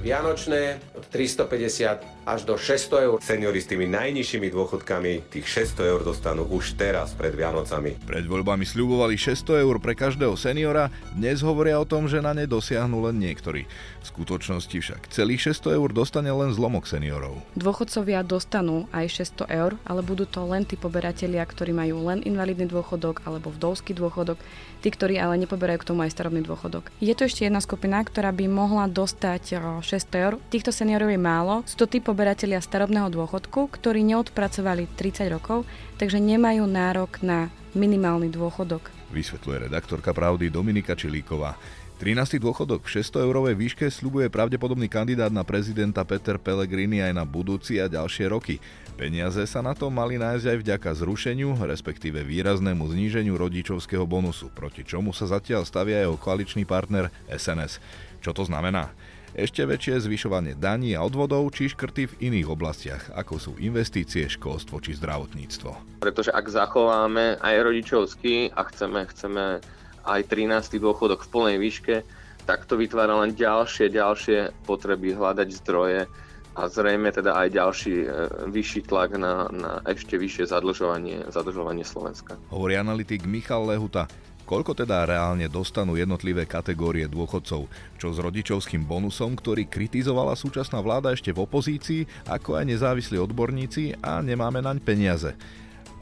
[0.00, 3.16] Vianočné od 350 až do 600 eur.
[3.24, 7.96] Seniori s tými najnižšími dôchodkami tých 600 eur dostanú už teraz pred Vianocami.
[8.04, 12.44] Pred voľbami sľubovali 600 eur pre každého seniora, dnes hovoria o tom, že na ne
[12.44, 13.64] dosiahnu len niektorí.
[13.64, 17.40] V skutočnosti však celých 600 eur dostane len zlomok seniorov.
[17.56, 22.68] Dôchodcovia dostanú aj 600 eur, ale budú to len tí poberatelia, ktorí majú len invalidný
[22.68, 24.36] dôchodok alebo vdovský dôchodok,
[24.84, 26.92] tí, ktorí ale nepoberajú k tomu aj starobný dôchodok.
[27.00, 30.34] Je tu ešte jedna skupina, ktorá by mohla dostať 600 eur.
[30.50, 31.62] Týchto seniorov je málo.
[31.70, 35.62] Sú to tí poberatelia starobného dôchodku, ktorí neodpracovali 30 rokov,
[36.02, 37.46] takže nemajú nárok na
[37.78, 38.90] minimálny dôchodok.
[39.14, 41.54] Vysvetľuje redaktorka Pravdy Dominika Čilíková.
[42.00, 42.40] 13.
[42.40, 47.76] dôchodok v 600 eurovej výške slubuje pravdepodobný kandidát na prezidenta Peter Pellegrini aj na budúci
[47.76, 48.56] a ďalšie roky.
[48.96, 54.80] Peniaze sa na to mali nájsť aj vďaka zrušeniu, respektíve výraznému zníženiu rodičovského bonusu, proti
[54.80, 57.84] čomu sa zatiaľ stavia jeho koaličný partner SNS.
[58.24, 58.88] Čo to znamená?
[59.30, 64.82] Ešte väčšie zvyšovanie daní a odvodov či škrty v iných oblastiach, ako sú investície, školstvo
[64.82, 66.02] či zdravotníctvo.
[66.02, 69.62] Pretože ak zachováme aj rodičovský a chceme, chceme
[70.02, 70.82] aj 13.
[70.82, 71.94] dôchodok v plnej výške,
[72.42, 76.10] tak to vytvára len ďalšie, ďalšie potreby hľadať zdroje
[76.58, 78.06] a zrejme teda aj ďalší e,
[78.50, 82.34] vyšší tlak na, na ešte vyššie zadlžovanie, zadlžovanie Slovenska.
[82.50, 84.10] Hovorí analytik Michal Lehuta.
[84.50, 87.70] Koľko teda reálne dostanú jednotlivé kategórie dôchodcov?
[88.02, 94.02] Čo s rodičovským bonusom, ktorý kritizovala súčasná vláda ešte v opozícii, ako aj nezávislí odborníci
[94.02, 95.38] a nemáme naň peniaze?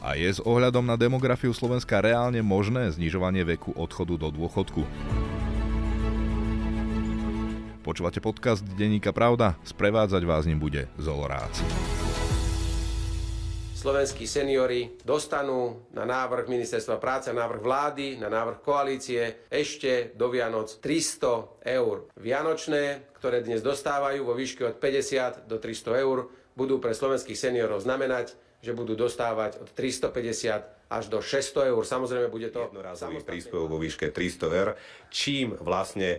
[0.00, 4.80] A je s ohľadom na demografiu Slovenska reálne možné znižovanie veku odchodu do dôchodku?
[7.84, 9.60] Počúvate podcast Denníka Pravda?
[9.60, 11.60] Sprevádzať vás ním bude Zolorác.
[13.78, 20.34] Slovenskí seniori dostanú na návrh Ministerstva práce, na návrh vlády, na návrh koalície ešte do
[20.34, 22.10] Vianoc 300 eur.
[22.18, 26.26] Vianočné, ktoré dnes dostávajú vo výške od 50 do 300 eur,
[26.58, 31.82] budú pre slovenských seniorov znamenať že budú dostávať od 350 až do 600 eur.
[31.86, 32.66] Samozrejme, bude to...
[32.66, 34.74] Jednorazový príspevok vo výške 300 eur,
[35.14, 36.18] čím vlastne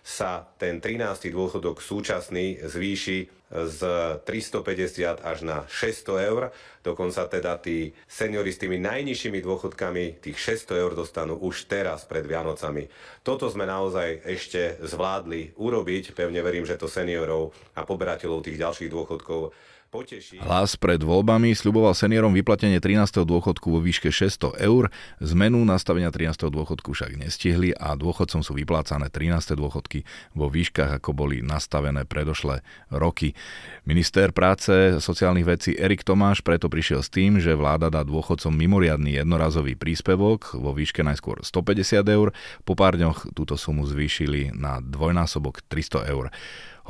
[0.00, 1.30] sa ten 13.
[1.30, 3.80] dôchodok súčasný zvýši z
[4.22, 6.54] 350 až na 600 eur.
[6.86, 12.22] Dokonca teda tí seniori s tými najnižšími dôchodkami tých 600 eur dostanú už teraz pred
[12.22, 12.86] Vianocami.
[13.26, 16.14] Toto sme naozaj ešte zvládli urobiť.
[16.14, 19.50] Pevne verím, že to seniorov a poberateľov tých ďalších dôchodkov
[19.90, 20.38] poteší.
[20.38, 23.26] Hlas pred voľbami sľuboval seniorom vyplatenie 13.
[23.26, 24.88] dôchodku vo výške 600 eur.
[25.18, 26.46] Zmenu nastavenia 13.
[26.46, 29.58] dôchodku však nestihli a dôchodcom sú vyplácané 13.
[29.58, 30.06] dôchodky
[30.38, 32.62] vo výškach, ako boli nastavené predošlé
[32.94, 33.34] roky.
[33.82, 39.18] Minister práce sociálnych vecí Erik Tomáš preto prišiel s tým, že vláda dá dôchodcom mimoriadný
[39.18, 42.30] jednorazový príspevok vo výške najskôr 150 eur,
[42.62, 46.30] po pár dňoch túto sumu zvýšili na dvojnásobok 300 eur.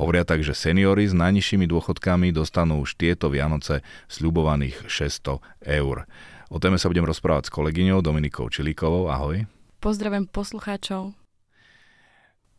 [0.01, 5.37] Hovoria tak, že seniory s najnižšími dôchodkami dostanú už tieto Vianoce sľubovaných 600
[5.77, 6.09] eur.
[6.49, 9.13] O téme sa budem rozprávať s kolegyňou Dominikou Čilíkovou.
[9.13, 9.45] Ahoj.
[9.77, 11.20] Pozdravujem poslucháčov.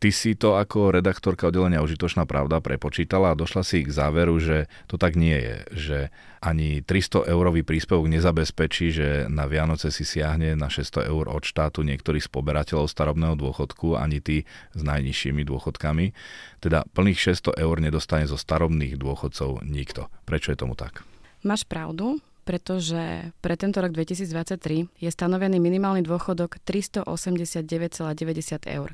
[0.03, 4.67] Ty si to ako redaktorka oddelenia Užitočná pravda prepočítala a došla si k záveru, že
[4.91, 5.97] to tak nie je, že
[6.43, 11.87] ani 300 eurový príspevok nezabezpečí, že na Vianoce si siahne na 600 eur od štátu
[11.87, 14.43] niektorých z poberateľov starobného dôchodku, ani tí
[14.75, 16.11] s najnižšími dôchodkami.
[16.59, 20.11] Teda plných 600 eur nedostane zo starobných dôchodcov nikto.
[20.27, 21.07] Prečo je tomu tak?
[21.47, 28.91] Máš pravdu, pretože pre tento rok 2023 je stanovený minimálny dôchodok 389,90 eur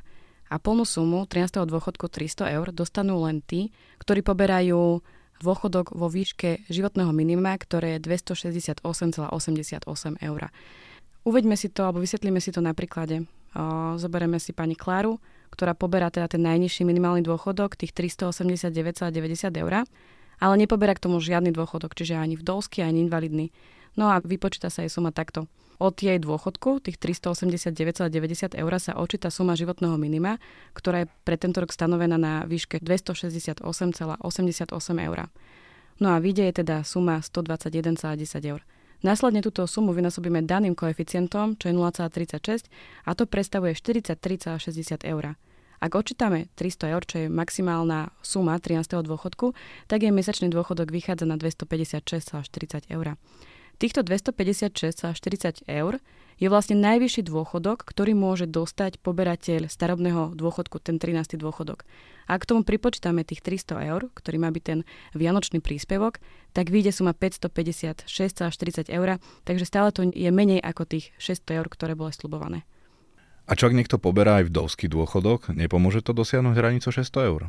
[0.50, 1.62] a plnú sumu 13.
[1.62, 3.70] dôchodku 300 eur dostanú len tí,
[4.02, 4.98] ktorí poberajú
[5.40, 8.84] dôchodok vo výške životného minima, ktoré je 268,88
[10.20, 10.40] eur.
[11.24, 13.24] Uveďme si to, alebo vysvetlíme si to na príklade.
[13.96, 15.22] Zoberieme si pani Kláru,
[15.54, 19.86] ktorá poberá teda ten najnižší minimálny dôchodok, tých 389,90 eur,
[20.40, 23.48] ale nepoberá k tomu žiadny dôchodok, čiže ani vdovský, ani invalidný.
[23.98, 25.48] No a vypočíta sa jej suma takto.
[25.80, 30.36] Od jej dôchodku, tých 389,90 eur, sa očíta suma životného minima,
[30.76, 33.64] ktorá je pre tento rok stanovená na výške 268,88
[35.08, 35.18] eur.
[35.96, 37.96] No a vyjde je teda suma 121,10
[38.44, 38.60] eur.
[39.00, 42.68] Následne túto sumu vynásobíme daným koeficientom, čo je 0,36
[43.08, 45.40] a to predstavuje 43,60 eur.
[45.80, 49.00] Ak očítame 300 eur, čo je maximálna suma 13.
[49.00, 49.56] dôchodku,
[49.88, 53.16] tak je mesačný dôchodok vychádza na 256,40 eur.
[53.80, 56.04] Týchto 256,40 eur
[56.36, 61.40] je vlastne najvyšší dôchodok, ktorý môže dostať poberateľ starobného dôchodku, ten 13.
[61.40, 61.88] dôchodok.
[62.28, 64.84] A k tomu pripočítame tých 300 eur, ktorý má byť ten
[65.16, 66.20] vianočný príspevok,
[66.52, 69.16] tak vyjde suma 556,40 eur,
[69.48, 72.68] takže stále to je menej ako tých 600 eur, ktoré boli slubované.
[73.48, 77.48] A čo ak niekto poberá aj vdovský dôchodok, nepomôže to dosiahnuť hranicu 600 eur?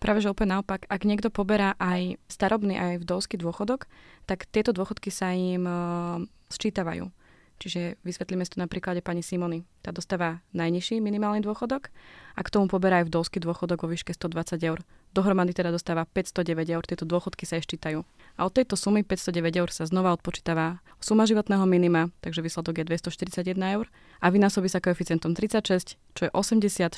[0.00, 3.84] Práve že úplne naopak, ak niekto poberá aj starobný, aj vdovský dôchodok,
[4.24, 7.12] tak tieto dôchodky sa im uh, sčítavajú.
[7.60, 9.68] Čiže vysvetlíme si to na príklade pani Simony.
[9.84, 11.92] Tá dostáva najnižší minimálny dôchodok
[12.32, 14.80] a k tomu poberá aj vdovský dôchodok vo výške 120 eur.
[15.12, 18.00] Dohromady teda dostáva 509 eur, tieto dôchodky sa eščítajú.
[18.38, 22.84] A od tejto sumy 509 eur sa znova odpočítava suma životného minima, takže výsledok je
[22.96, 23.90] 241 eur
[24.24, 26.96] a vynásobí sa koeficientom 36, čo je 86,77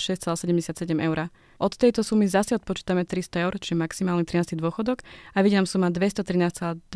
[1.03, 1.33] eur.
[1.59, 4.61] Od tejto sumy zase odpočítame 300 eur, čiže maximálny 13.
[4.61, 6.87] dôchodok a vidím suma 213,23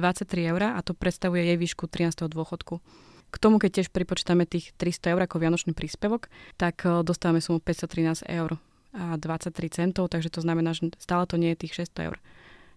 [0.54, 2.28] eur a to predstavuje jej výšku 13.
[2.28, 2.78] dôchodku.
[3.30, 7.58] K tomu, keď tiež pripočítame tých 300 eur ako vianočný príspevok, tak e, dostávame sumu
[7.60, 8.56] 513 eur
[8.96, 12.16] a 23 centov, takže to znamená, že stále to nie je tých 600 eur.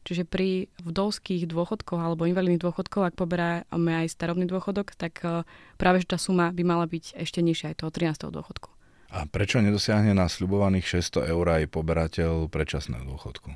[0.07, 5.48] Čiže pri vdovských dôchodkoch alebo invalidných dôchodkoch, ak poberáme aj starobný dôchodok, tak e,
[5.80, 8.31] práve že tá suma by mala byť ešte nižšia aj toho 13.
[8.31, 8.69] dôchodku.
[9.10, 13.50] A prečo nedosiahne na sľubovaných 600 eur aj poberateľ predčasného dôchodku?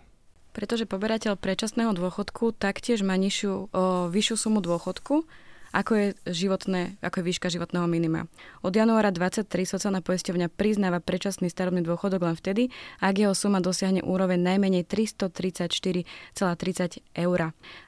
[0.54, 3.60] Pretože poberateľ predčasného dôchodku taktiež má nižšiu, o,
[4.10, 5.26] vyššiu sumu dôchodku,
[5.74, 8.30] ako je, životné, ako je výška životného minima.
[8.62, 12.70] Od januára 23 sociálna poisťovňa priznáva predčasný starobný dôchodok len vtedy,
[13.02, 17.40] ak jeho suma dosiahne úroveň najmenej 334,30 eur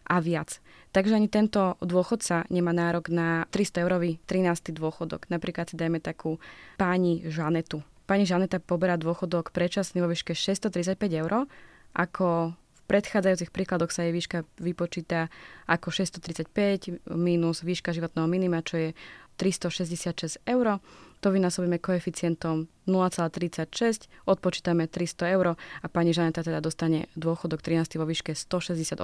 [0.09, 0.57] a viac.
[0.95, 4.71] Takže ani tento dôchodca nemá nárok na 300 eurový 13.
[4.73, 5.27] dôchodok.
[5.27, 6.39] Napríklad si dajme takú
[6.79, 7.83] pani Žanetu.
[8.07, 11.51] Pani Žaneta poberá dôchodok predčasný vo výške 635 eur,
[11.91, 12.55] ako
[12.85, 15.27] predchádzajúcich príkladoch sa jej výška vypočíta
[15.65, 18.89] ako 635 minus výška životného minima, čo je
[19.37, 20.79] 366 eur.
[21.23, 28.05] To vynásobíme koeficientom 0,36, odpočítame 300 eur a pani Žaneta teda dostane dôchodok 13 vo
[28.05, 29.01] výške 168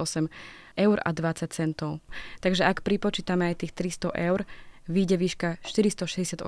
[0.78, 1.98] eur a 20 centov.
[2.38, 4.46] Takže ak pripočítame aj tých 300 eur,
[4.86, 6.46] vyjde výška 468,20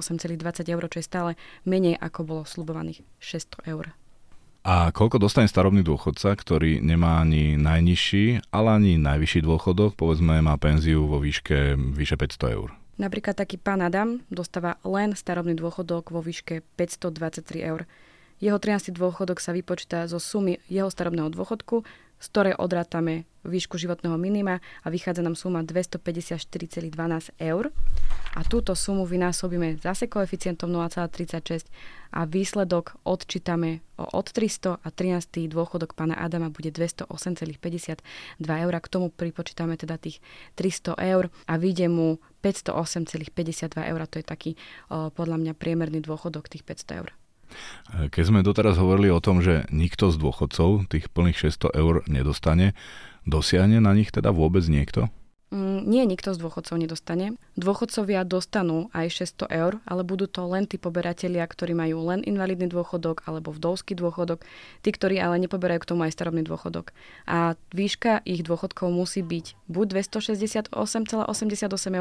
[0.70, 1.30] eur, čo je stále
[1.66, 4.03] menej ako bolo slubovaných 600 eur.
[4.64, 10.56] A koľko dostane starobný dôchodca, ktorý nemá ani najnižší, ale ani najvyšší dôchodok, povedzme má
[10.56, 12.72] penziu vo výške vyše 500 eur?
[12.96, 17.84] Napríklad taký pán Adam dostáva len starobný dôchodok vo výške 523 eur.
[18.40, 18.96] Jeho 13.
[18.96, 21.84] dôchodok sa vypočíta zo sumy jeho starobného dôchodku
[22.24, 26.88] z ktorej odrátame výšku životného minima a vychádza nám suma 254,12
[27.36, 27.68] eur.
[28.34, 31.68] A túto sumu vynásobíme zase koeficientom 0,36
[32.16, 35.52] a výsledok odčítame od 300 a 13.
[35.52, 38.00] dôchodok pána Adama bude 208,52
[38.40, 38.72] eur.
[38.80, 40.24] K tomu pripočítame teda tých
[40.56, 44.00] 300 eur a vyjde mu 508,52 eur.
[44.08, 44.50] To je taký
[44.88, 47.12] podľa mňa priemerný dôchodok tých 500 eur.
[48.10, 52.74] Keď sme doteraz hovorili o tom, že nikto z dôchodcov tých plných 600 eur nedostane,
[53.24, 55.08] dosiahne na nich teda vôbec niekto?
[55.54, 57.38] Mm, nie, nikto z dôchodcov nedostane.
[57.54, 62.66] Dôchodcovia dostanú aj 600 eur, ale budú to len tí poberatelia, ktorí majú len invalidný
[62.66, 64.42] dôchodok alebo vdovský dôchodok,
[64.82, 66.90] tí, ktorí ale nepoberajú k tomu aj starobný dôchodok.
[67.30, 70.74] A výška ich dôchodkov musí byť buď 268,88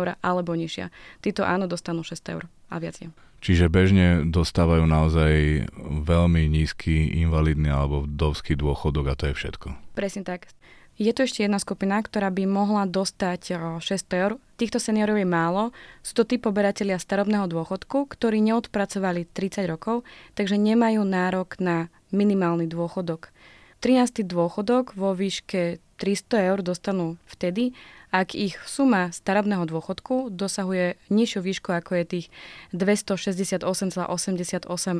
[0.01, 0.89] eur alebo nižšia.
[1.21, 3.13] Títo áno dostanú 600 eur a viac je.
[3.43, 5.67] Čiže bežne dostávajú naozaj
[6.01, 9.93] veľmi nízky invalidný alebo vdovský dôchodok a to je všetko.
[9.93, 10.49] Presne tak.
[10.93, 14.37] Je tu ešte jedna skupina, ktorá by mohla dostať 600 eur.
[14.61, 15.73] Týchto seniorov je málo.
[16.05, 20.05] Sú to tí poberatelia starobného dôchodku, ktorí neodpracovali 30 rokov,
[20.37, 23.33] takže nemajú nárok na minimálny dôchodok.
[23.81, 24.21] 13.
[24.21, 27.73] dôchodok vo výške 300 eur dostanú vtedy,
[28.13, 32.27] ak ich suma starobného dôchodku dosahuje nižšiu výšku ako je tých
[32.69, 33.65] 268,88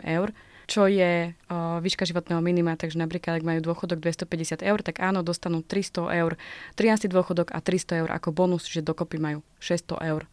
[0.02, 0.34] eur,
[0.68, 5.22] čo je o, výška životného minima, takže napríklad ak majú dôchodok 250 eur, tak áno,
[5.22, 6.40] dostanú 300 eur,
[6.76, 10.24] 13 dôchodok a 300 eur ako bonus, že dokopy majú 600 eur.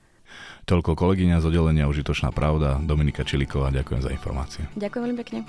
[0.67, 4.63] Toľko kolegyňa z oddelenia Užitočná pravda, Dominika Čiliková, ďakujem za informácie.
[4.79, 5.41] Ďakujem veľmi pekne.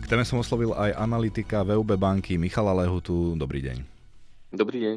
[0.00, 3.34] K téme som oslovil aj analytika VUB banky Michala Lehutu.
[3.34, 3.78] Dobrý deň.
[4.54, 4.96] Dobrý deň.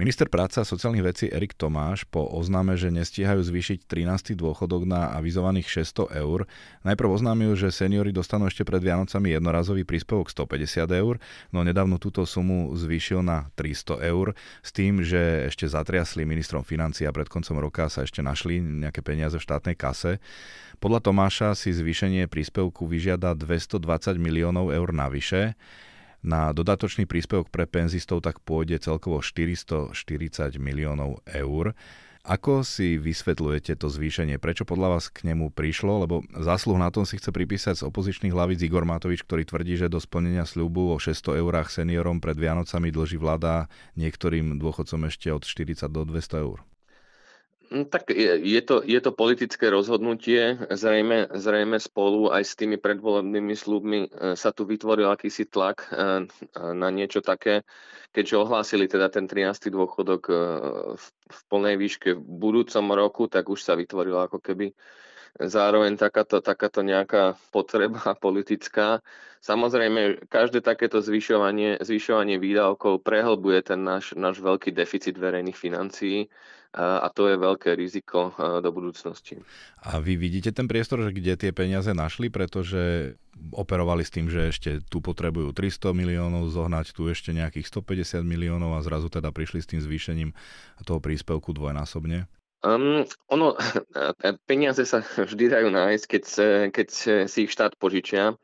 [0.00, 4.32] Minister práce a sociálnych vecí Erik Tomáš po oznáme, že nestíhajú zvýšiť 13.
[4.40, 6.48] dôchodok na avizovaných 600 eur,
[6.80, 11.20] najprv oznámil, že seniory dostanú ešte pred Vianocami jednorazový príspevok 150 eur,
[11.52, 14.32] no nedávno túto sumu zvýšil na 300 eur
[14.64, 19.04] s tým, že ešte zatriasli ministrom financií a pred koncom roka sa ešte našli nejaké
[19.04, 20.24] peniaze v štátnej kase.
[20.80, 25.52] Podľa Tomáša si zvýšenie príspevku vyžiada 220 miliónov eur navyše.
[26.22, 29.90] Na dodatočný príspevok pre penzistov tak pôjde celkovo 440
[30.62, 31.74] miliónov eur.
[32.22, 34.38] Ako si vysvetľujete to zvýšenie?
[34.38, 36.06] Prečo podľa vás k nemu prišlo?
[36.06, 39.90] Lebo zásluh na tom si chce pripísať z opozičných hlavíc Igor Matovič, ktorý tvrdí, že
[39.90, 43.66] do splnenia sľubu o 600 eurách seniorom pred Vianocami dlží vláda
[43.98, 46.62] niektorým dôchodcom ešte od 40 do 200 eur.
[47.72, 50.60] Mm, tak je, je, to, je to politické rozhodnutie.
[50.68, 56.28] Zrejme, zrejme spolu aj s tými predvolebnými slúbmi e, sa tu vytvoril akýsi tlak e,
[56.76, 57.64] na niečo také,
[58.12, 59.72] keďže ohlásili teda ten 13.
[59.72, 60.22] dôchodok
[61.00, 64.76] v, v plnej výške v budúcom roku, tak už sa vytvorilo ako keby
[65.40, 69.00] zároveň takáto, takáto nejaká potreba politická.
[69.42, 76.30] Samozrejme, každé takéto zvyšovanie, zvyšovanie výdavkov prehlbuje ten náš, náš veľký deficit verejných financií
[76.72, 79.36] a to je veľké riziko do budúcnosti.
[79.84, 83.12] A vy vidíte ten priestor, že kde tie peniaze našli, pretože
[83.52, 88.72] operovali s tým, že ešte tu potrebujú 300 miliónov zohnať, tu ešte nejakých 150 miliónov
[88.72, 90.32] a zrazu teda prišli s tým zvýšením
[90.88, 92.24] toho príspevku dvojnásobne?
[92.62, 93.58] Um, ono,
[94.48, 96.24] peniaze sa vždy dajú nájsť, keď,
[96.70, 96.88] keď
[97.26, 98.38] si ich štát požičia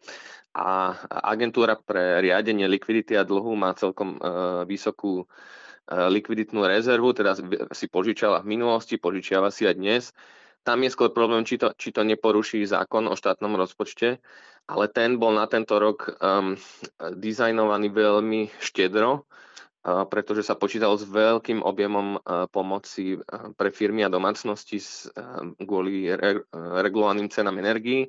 [0.58, 5.22] a agentúra pre riadenie likvidity a dlhu má celkom uh, vysokú
[5.88, 7.32] Eh, likviditnú rezervu, teda
[7.72, 10.04] si požičala v minulosti, požičiava si aj dnes.
[10.60, 14.20] Tam je skôr problém, či to, či to neporuší zákon o štátnom rozpočte,
[14.68, 16.60] ale ten bol na tento rok um,
[17.00, 19.24] dizajnovaný veľmi štedro,
[20.08, 22.20] pretože sa počítalo s veľkým objemom
[22.52, 23.16] pomoci
[23.54, 24.80] pre firmy a domácnosti
[25.60, 28.08] kvôli re, regulovaným cenám energií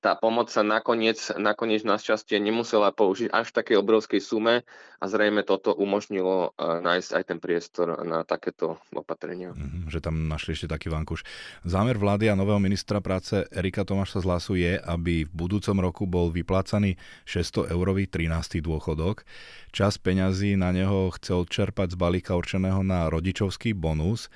[0.00, 4.62] tá pomoc sa nakoniec, nakoniec našťastie nemusela použiť až v takej obrovskej sume
[4.96, 9.50] a zrejme toto umožnilo uh, nájsť aj ten priestor na takéto opatrenia.
[9.56, 11.26] Mm, že tam našli ešte taký vankuš.
[11.66, 16.04] Zámer vlády a nového ministra práce Erika Tomáša z Hlasu je, aby v budúcom roku
[16.06, 16.94] bol vyplácaný
[17.26, 18.62] 600 eurový 13.
[18.62, 19.26] dôchodok.
[19.74, 24.30] Čas peňazí na neho chce odčerpať z balíka určeného na rodičovský bonus.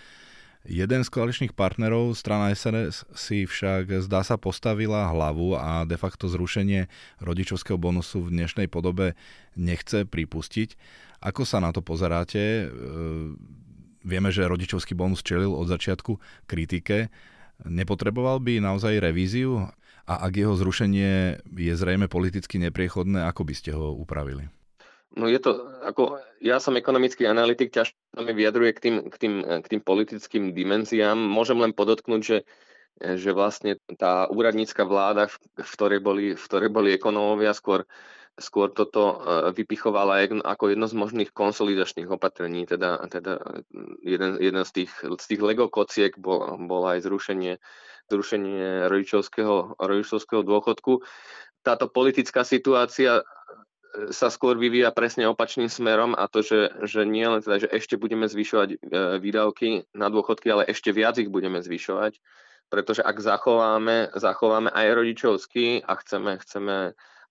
[0.61, 6.29] Jeden z koaličných partnerov, strana SNS, si však zdá sa postavila hlavu a de facto
[6.29, 6.85] zrušenie
[7.25, 9.17] rodičovského bonusu v dnešnej podobe
[9.57, 10.77] nechce pripustiť.
[11.25, 12.41] Ako sa na to pozeráte?
[12.41, 12.65] E,
[14.05, 17.09] vieme, že rodičovský bonus čelil od začiatku kritike.
[17.65, 19.65] Nepotreboval by naozaj revíziu?
[20.05, 24.60] A ak jeho zrušenie je zrejme politicky nepriechodné, ako by ste ho upravili?
[25.11, 29.35] No je to, ako ja som ekonomický analytik, ťažko mi vyjadruje k tým, k, tým,
[29.43, 31.19] k tým politickým dimenziám.
[31.19, 32.39] Môžem len podotknúť, že,
[33.19, 35.27] že vlastne tá úradnícka vláda,
[35.59, 37.91] v boli, v ktorej boli ekonómovia, skôr,
[38.39, 39.15] skôr toto e,
[39.51, 42.71] vypichovala ako jedno z možných konsolidačných opatrení.
[42.71, 43.43] Teda, teda
[44.07, 47.59] jeden, jeden z tých, z tých Lego kociek bol, bol aj zrušenie,
[48.07, 51.03] zrušenie rodičovského, rodičovského dôchodku.
[51.67, 53.27] Táto politická situácia
[54.11, 57.99] sa skôr vyvíja presne opačným smerom a to, že, že nie len teda, že ešte
[57.99, 58.77] budeme zvyšovať e,
[59.19, 62.23] výdavky na dôchodky, ale ešte viac ich budeme zvyšovať,
[62.71, 66.77] pretože ak zachováme, zachováme aj rodičovský a chceme, chceme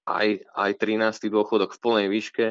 [0.03, 1.31] aj, aj 13.
[1.31, 2.45] dôchodok v plnej výške,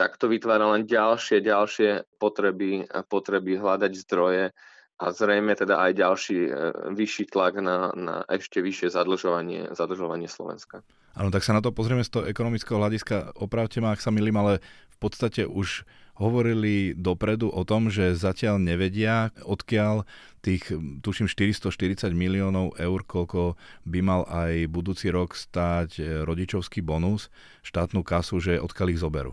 [0.00, 4.56] tak to vytvára len ďalšie, ďalšie potreby, potreby hľadať zdroje
[5.00, 6.52] a zrejme teda aj ďalší e,
[6.92, 10.84] vyšší tlak na, na ešte vyššie zadlžovanie, zadlžovanie Slovenska.
[11.16, 13.40] Áno, tak sa na to pozrieme z toho ekonomického hľadiska.
[13.40, 14.60] Opravte ma, ak sa milím, ale
[14.92, 15.88] v podstate už
[16.20, 20.04] hovorili dopredu o tom, že zatiaľ nevedia, odkiaľ
[20.44, 20.68] tých,
[21.00, 23.56] tuším, 440 miliónov eur, koľko
[23.88, 27.32] by mal aj budúci rok stáť e, rodičovský bonus,
[27.64, 29.32] štátnu kasu, že odkiaľ ich zoberú.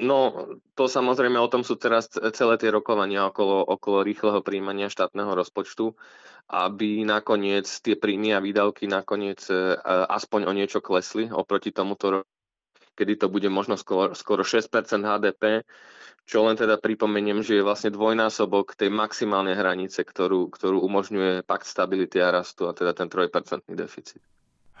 [0.00, 5.36] No, to samozrejme o tom sú teraz celé tie rokovania okolo, okolo rýchleho príjmania štátneho
[5.36, 5.92] rozpočtu,
[6.48, 9.76] aby nakoniec tie príjmy a výdavky nakoniec e,
[10.08, 12.30] aspoň o niečo klesli oproti tomuto roku,
[12.96, 14.72] kedy to bude možno skoro, skoro 6%
[15.04, 15.68] HDP,
[16.24, 21.68] čo len teda pripomeniem, že je vlastne dvojnásobok tej maximálnej hranice, ktorú, ktorú umožňuje pakt
[21.68, 24.24] stability a rastu, a teda ten 3% deficit.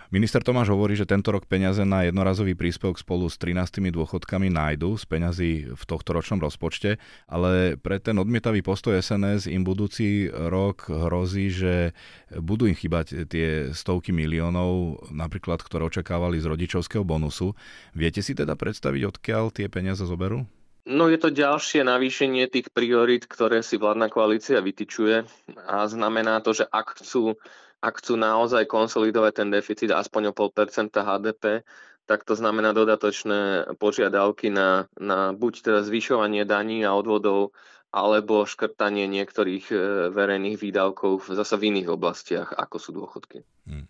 [0.08, 4.96] Minister Tomáš hovorí, že tento rok peniaze na jednorazový príspevok spolu s 13 dôchodkami nájdu
[4.96, 6.96] z peňazí v tohto ročnom rozpočte,
[7.28, 11.92] ale pre ten odmietavý postoj SNS im budúci rok hrozí, že
[12.32, 17.52] budú im chýbať tie stovky miliónov, napríklad, ktoré očakávali z rodičovského bonusu.
[17.92, 20.48] Viete si teda predstaviť, odkiaľ tie peniaze zoberú?
[20.88, 25.20] No je to ďalšie navýšenie tých priorít, ktoré si vládna koalícia vytyčuje
[25.68, 27.36] a znamená to, že ak chcú
[27.78, 31.62] ak chcú naozaj konsolidovať ten deficit aspoň o 0,5% HDP,
[32.08, 37.52] tak to znamená dodatočné požiadavky na, na buď teda zvyšovanie daní a odvodov,
[37.88, 39.76] alebo škrtanie niektorých e,
[40.12, 43.44] verejných výdavkov zase v iných oblastiach, ako sú dôchodky.
[43.64, 43.88] Hmm.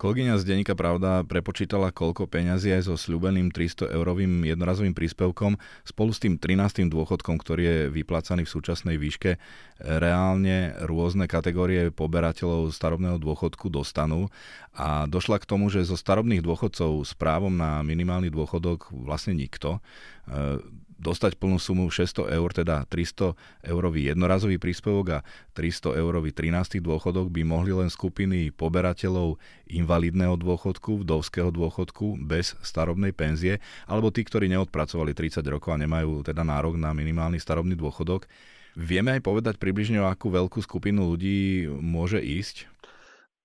[0.00, 6.16] Kolegyňa z Denika Pravda prepočítala, koľko peňazí aj so sľubeným 300 eurovým jednorazovým príspevkom spolu
[6.16, 6.88] s tým 13.
[6.88, 9.36] dôchodkom, ktorý je vyplácaný v súčasnej výške,
[9.76, 14.32] reálne rôzne kategórie poberateľov starobného dôchodku dostanú
[14.72, 19.84] a došla k tomu, že zo starobných dôchodcov s právom na minimálny dôchodok vlastne nikto.
[20.24, 20.64] E,
[21.00, 23.32] dostať plnú sumu 600 eur, teda 300
[23.64, 25.18] eurový jednorazový príspevok a
[25.56, 26.84] 300 eurový 13.
[26.84, 29.40] dôchodok by mohli len skupiny poberateľov
[29.72, 36.20] invalidného dôchodku, vdovského dôchodku bez starobnej penzie, alebo tí, ktorí neodpracovali 30 rokov a nemajú
[36.20, 38.28] teda nárok na minimálny starobný dôchodok.
[38.76, 42.70] Vieme aj povedať približne, o akú veľkú skupinu ľudí môže ísť?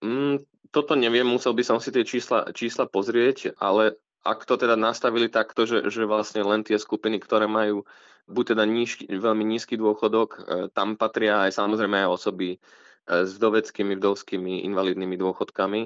[0.05, 3.95] Mm, toto neviem, musel by som si tie čísla, čísla pozrieť, ale
[4.25, 7.86] ak to teda nastavili takto, že, že vlastne len tie skupiny, ktoré majú
[8.25, 10.39] buď teda nížky, veľmi nízky dôchodok, e,
[10.74, 12.60] tam patria aj samozrejme aj osoby e,
[13.05, 15.82] s vdoveckými, vdovskými, invalidnými dôchodkami,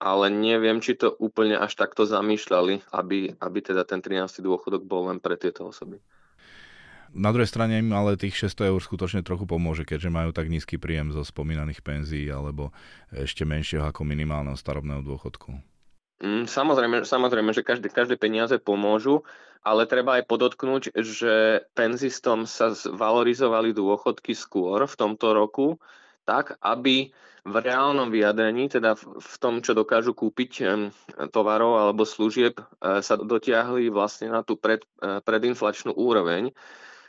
[0.00, 4.40] ale neviem, či to úplne až takto zamýšľali, aby, aby teda ten 13.
[4.40, 6.00] dôchodok bol len pre tieto osoby.
[7.16, 10.76] Na druhej strane im ale tých 600 eur skutočne trochu pomôže, keďže majú tak nízky
[10.76, 12.76] príjem zo spomínaných penzií alebo
[13.08, 15.75] ešte menšieho ako minimálneho starobného dôchodku.
[16.16, 19.20] Mm, samozrejme, samozrejme, že každé, každé peniaze pomôžu,
[19.60, 25.76] ale treba aj podotknúť, že penzistom sa valorizovali dôchodky skôr v tomto roku,
[26.24, 27.12] tak aby
[27.46, 30.66] v reálnom vyjadrení, teda v tom, čo dokážu kúpiť
[31.30, 36.50] tovarov alebo služieb, e, sa dotiahli vlastne na tú pred, e, predinflačnú úroveň.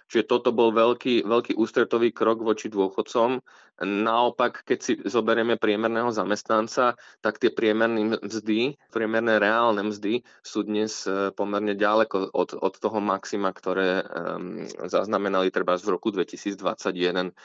[0.08, 3.44] Čiže toto bol veľký, veľký ústretový krok voči dôchodcom.
[3.84, 11.04] Naopak, keď si zoberieme priemerného zamestnanca, tak tie priemerné mzdy, priemerné reálne mzdy sú dnes
[11.04, 17.36] e, pomerne ďaleko od, od toho maxima, ktoré um, zaznamenali treba v roku 2021.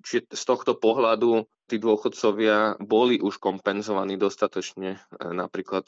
[0.00, 5.84] Čiže z tohto pohľadu tí dôchodcovia boli už kompenzovaní dostatočne, e, napríklad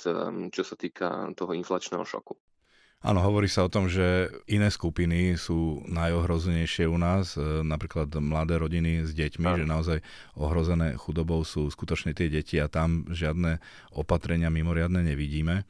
[0.53, 2.37] čo sa týka toho inflačného šoku.
[3.03, 8.63] Áno, hovorí sa o tom, že iné skupiny sú najohrozenejšie u nás, e, napríklad mladé
[8.63, 9.59] rodiny s deťmi, Áno.
[9.59, 9.99] že naozaj
[10.39, 13.59] ohrozené chudobou sú skutočne tie deti a tam žiadne
[13.99, 15.67] opatrenia mimoriadne nevidíme.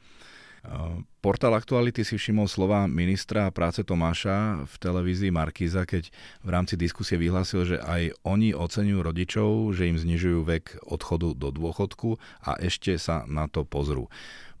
[1.23, 6.11] Portál Aktuality si všimol slova ministra práce Tomáša v televízii Markíza, keď
[6.43, 11.55] v rámci diskusie vyhlásil, že aj oni oceňujú rodičov, že im znižujú vek odchodu do
[11.55, 14.11] dôchodku a ešte sa na to pozrú.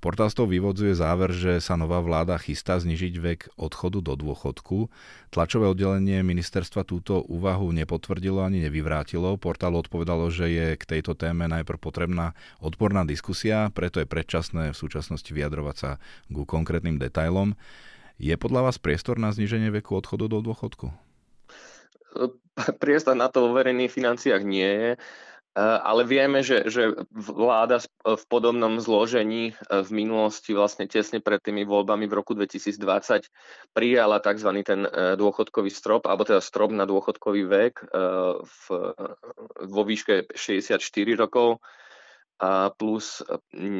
[0.03, 4.91] Portál z toho vyvodzuje záver, že sa nová vláda chystá znižiť vek odchodu do dôchodku.
[5.31, 9.39] Tlačové oddelenie ministerstva túto úvahu nepotvrdilo ani nevyvrátilo.
[9.39, 14.77] Portál odpovedalo, že je k tejto téme najprv potrebná odborná diskusia, preto je predčasné v
[14.77, 15.91] súčasnosti vyjadrovať sa
[16.27, 17.57] ku konkrétnym detailom.
[18.21, 20.93] Je podľa vás priestor na zniženie veku odchodu do dôchodku?
[22.77, 24.91] Priestor na to vo verejných financiách nie je.
[25.53, 31.37] Eh, ale vieme, že, že vláda v podobnom zložení eh, v minulosti, vlastne tesne pred
[31.37, 33.29] tými voľbami v roku 2020,
[33.69, 34.49] prijala tzv.
[34.65, 37.85] ten eh, dôchodkový strop, alebo teda strop na dôchodkový vek
[38.43, 38.65] v,
[39.69, 40.81] vo výške 64
[41.21, 41.61] rokov
[42.77, 43.23] plus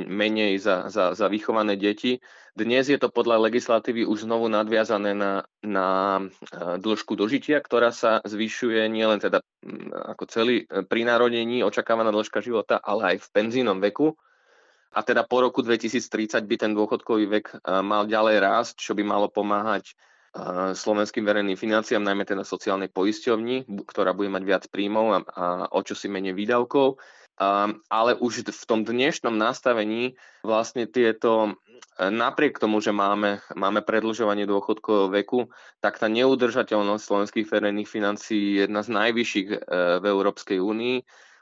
[0.08, 2.22] menej za, za, za vychované deti.
[2.54, 5.88] Dnes je to podľa legislatívy už znovu nadviazané na, na
[6.78, 9.42] dĺžku dožitia, ktorá sa zvyšuje nielen teda
[10.14, 14.14] ako celý e, pri narodení očakávaná dĺžka života, ale aj v penzínom veku.
[14.94, 19.26] A teda po roku 2030 by ten dôchodkový vek mal ďalej rásť, čo by malo
[19.26, 19.98] pomáhať
[20.74, 25.80] slovenským verejným financiám, najmä teda sociálnej poisťovni, ktorá bude mať viac príjmov a, a o
[25.86, 26.98] čo si menej výdavkov.
[27.34, 30.14] Um, ale už v tom dnešnom nastavení
[30.46, 31.58] vlastne tieto,
[31.98, 35.50] e, napriek tomu, že máme, máme predlžovanie dôchodkového veku,
[35.82, 39.58] tak tá neudržateľnosť slovenských verejných financií je jedna z najvyšších e,
[39.98, 40.98] v Európskej únii.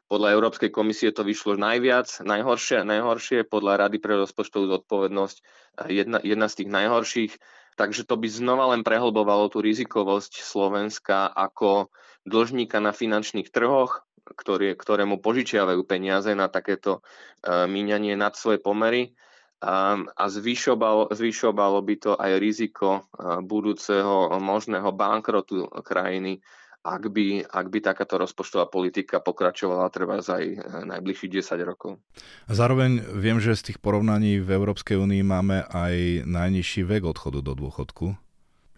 [0.07, 5.43] Podľa Európskej komisie to vyšlo najviac, najhoršie, najhoršie, podľa Rady pre rozpočtovú zodpovednosť e,
[5.91, 7.33] jedna, jedna z tých najhorších.
[7.75, 11.91] Takže to by znova len prehlbovalo tú rizikovosť Slovenska ako
[12.23, 19.13] dlžníka na finančných trhoch, ktoré, ktorému požičiavajú peniaze na takéto uh, míňanie nad svoje pomery
[19.61, 26.41] a zvyšovalo, zvyšovalo by to aj riziko uh, budúceho možného bankrotu krajiny,
[26.81, 30.57] ak by, ak by takáto rozpočtová politika pokračovala treba aj e,
[30.89, 32.01] najbližších 10 rokov.
[32.49, 37.45] A zároveň viem, že z tých porovnaní v Európskej únii máme aj najnižší vek odchodu
[37.45, 38.17] do dôchodku.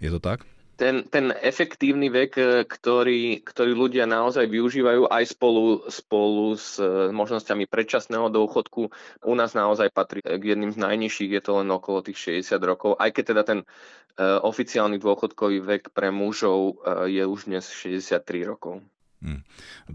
[0.04, 0.44] Je to tak?
[0.74, 7.14] Ten, ten efektívny vek, e, ktorý, ktorý ľudia naozaj využívajú aj spolu, spolu s e,
[7.14, 8.90] možnosťami predčasného dôchodku,
[9.24, 12.92] u nás naozaj patrí k jedným z najnižších, je to len okolo tých 60 rokov,
[12.98, 18.84] aj keď teda ten uh, oficiálny dôchodkový vek pre mužov je už dnes 63 rokov.
[19.24, 19.40] Hmm.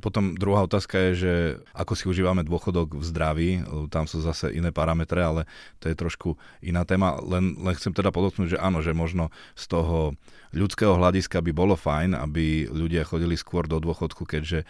[0.00, 1.32] Potom druhá otázka je, že
[1.76, 3.50] ako si užívame dôchodok v zdraví,
[3.92, 5.44] tam sú zase iné parametre, ale
[5.84, 7.20] to je trošku iná téma.
[7.20, 10.16] Len, len chcem teda podotknúť, že áno, že možno z toho
[10.56, 14.66] ľudského hľadiska by bolo fajn, aby ľudia chodili skôr do dôchodku, keďže e,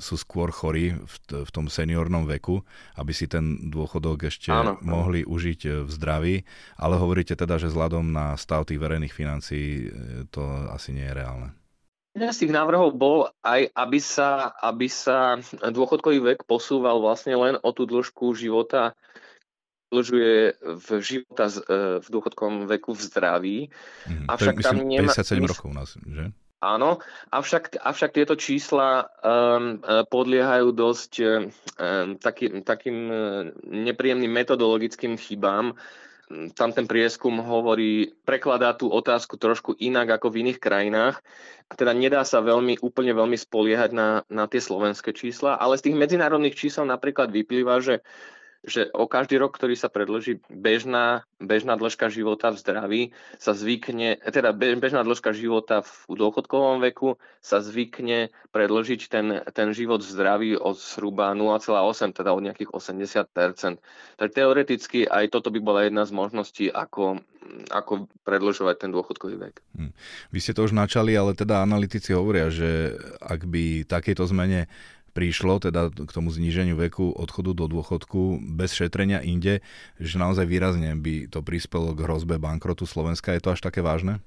[0.00, 2.64] sú skôr chorí v, v tom seniornom veku,
[2.96, 4.80] aby si ten dôchodok ešte áno.
[4.80, 6.34] mohli užiť e, v zdraví,
[6.80, 11.16] ale hovoríte teda, že vzhľadom na stav tých verejných financií e, to asi nie je
[11.20, 11.52] reálne.
[12.14, 17.58] Jeden z tých návrhov bol aj, aby sa, aby sa dôchodkový vek posúval vlastne len
[17.58, 18.94] o tú dĺžku života,
[19.90, 23.58] dlžuje v života e, v dôchodkovom veku v zdraví.
[24.06, 25.10] Mm, avšak myslím, tam nemá...
[25.10, 26.24] 57 rokov u nás, že?
[26.64, 27.02] Áno,
[27.34, 33.12] avšak, avšak tieto čísla um, podliehajú dosť um, taký, takým
[33.68, 35.76] nepríjemným metodologickým chybám,
[36.56, 41.20] tam ten prieskum hovorí, prekladá tú otázku trošku inak ako v iných krajinách.
[41.74, 45.96] Teda nedá sa veľmi, úplne veľmi spoliehať na, na tie slovenské čísla, ale z tých
[46.00, 48.00] medzinárodných čísel napríklad vyplýva, že
[48.64, 53.02] že o každý rok, ktorý sa predloží bežná, bežná dĺžka života v zdraví,
[53.36, 60.00] sa zvykne, teda bežná dĺžka života v dôchodkovom veku sa zvykne predložiť ten, ten život
[60.00, 63.84] v zdraví od zhruba 0,8, teda od nejakých 80%.
[64.16, 67.20] Tak teoreticky aj toto by bola jedna z možností, ako,
[67.68, 69.54] ako predlžovať ten dôchodkový vek.
[69.76, 69.92] Hm.
[70.32, 74.72] Vy ste to už načali, ale teda analytici hovoria, že ak by takéto zmene
[75.14, 79.62] prišlo teda k tomu zníženiu veku odchodu do dôchodku bez šetrenia inde,
[80.02, 83.32] že naozaj výrazne by to prispelo k hrozbe bankrotu Slovenska.
[83.32, 84.18] Je to až také vážne?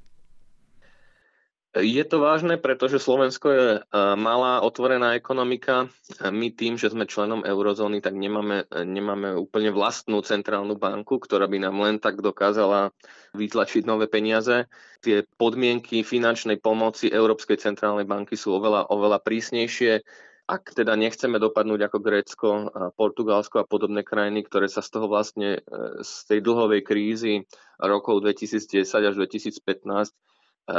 [1.78, 3.80] Je to vážne, pretože Slovensko je e,
[4.18, 5.92] malá, otvorená ekonomika.
[6.26, 11.62] My tým, že sme členom eurozóny, tak nemáme, nemáme úplne vlastnú centrálnu banku, ktorá by
[11.62, 12.96] nám len tak dokázala
[13.38, 14.66] vytlačiť nové peniaze.
[15.06, 20.02] Tie podmienky finančnej pomoci Európskej centrálnej banky sú oveľa, oveľa prísnejšie
[20.48, 22.50] ak teda nechceme dopadnúť ako Grécko,
[22.96, 25.62] Portugalsko a podobné krajiny, ktoré sa z toho vlastne, e,
[26.00, 27.44] z tej dlhovej krízy
[27.76, 30.14] rokov 2010 až 2015 e,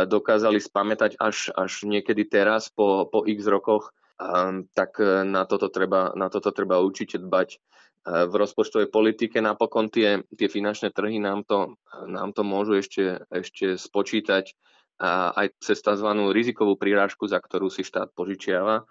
[0.08, 3.92] dokázali spamätať až, až niekedy teraz po, po x rokoch,
[4.72, 7.60] tak e, na toto, treba, na toto treba určite dbať.
[8.08, 11.76] V rozpočtovej politike napokon tie, tie finančné trhy nám to,
[12.08, 14.56] nám to môžu ešte, ešte spočítať
[15.36, 16.08] aj cez tzv.
[16.32, 18.88] rizikovú prírážku, za ktorú si štát požičiava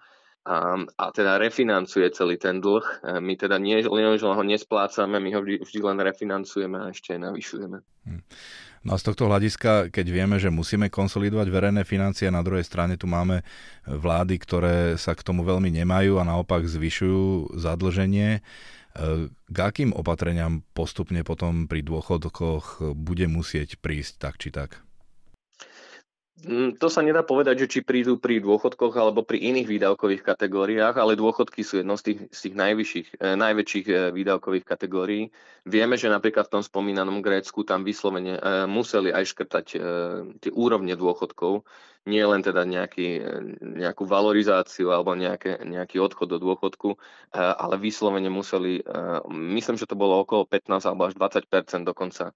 [0.48, 2.80] a, a teda refinancuje celý ten dlh.
[2.80, 6.86] E, my teda nie len, že ho nesplácame, my ho vždy, vždy len refinancujeme a
[6.88, 7.78] ešte navyšujeme.
[8.08, 8.22] Hm.
[8.88, 12.96] No a z tohto hľadiska, keď vieme, že musíme konsolidovať verejné financie, na druhej strane
[12.96, 13.44] tu máme
[13.84, 18.38] vlády, ktoré sa k tomu veľmi nemajú a naopak zvyšujú zadlženie.
[18.38, 18.40] E,
[19.28, 24.87] k akým opatreniam postupne potom pri dôchodkoch bude musieť prísť tak či tak?
[26.46, 30.94] Mm, to sa nedá povedať, že či prídu pri dôchodkoch alebo pri iných výdavkových kategóriách,
[30.94, 35.34] ale dôchodky sú jednou z tých, z tých najvyšších, eh, najväčších eh, výdavkových kategórií.
[35.66, 39.80] Vieme, že napríklad v tom spomínanom Grécku tam vyslovene eh, museli aj škrtať eh,
[40.38, 41.66] tie úrovne dôchodkov,
[42.08, 47.76] nie len teda nejaký, eh, nejakú valorizáciu alebo nejaké, nejaký odchod do dôchodku, eh, ale
[47.76, 52.32] vyslovene museli, eh, myslím, že to bolo okolo 15 alebo až 20% dokonca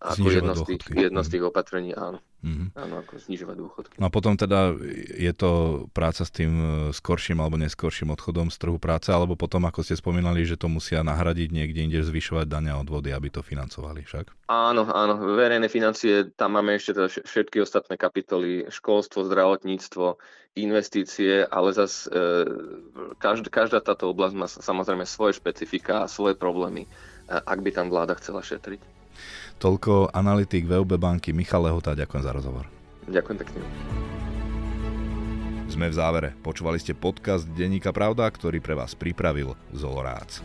[0.00, 2.20] ako jedno z, tých, jedno z tých opatrení, áno.
[2.44, 2.76] Mm-hmm.
[2.76, 3.94] Áno, ako znižovať dôchodky.
[3.96, 4.76] No a potom teda
[5.16, 5.50] je to
[5.96, 9.96] práca s tým e, skorším alebo neskorším odchodom z trhu práce, alebo potom, ako ste
[9.96, 14.28] spomínali, že to musia nahradiť niekde inde, zvyšovať dania od vody, aby to financovali však?
[14.52, 20.20] Áno, áno, verejné financie, tam máme ešte teda všetky ostatné kapitoly, školstvo, zdravotníctvo,
[20.60, 22.20] investície, ale zase e,
[23.24, 26.84] každá, každá táto oblasť má samozrejme svoje špecifika a svoje problémy,
[27.24, 29.03] ak by tam vláda chcela šetriť.
[29.58, 32.64] Toľko analytik VUB banky Michal Lehota, ďakujem za rozhovor.
[33.08, 33.58] Ďakujem pekne.
[35.68, 36.30] Sme v závere.
[36.44, 40.44] Počúvali ste podcast Denníka Pravda, ktorý pre vás pripravil Zolorác.